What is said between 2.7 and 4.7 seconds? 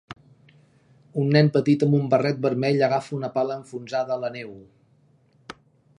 agafa una pala enfonsada a la neu.